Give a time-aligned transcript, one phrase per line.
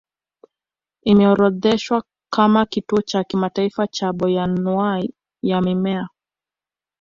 [1.05, 2.03] Imeorodheshwa
[2.33, 6.07] kama kituo cha kimataifa cha bayoanuwai ya mimea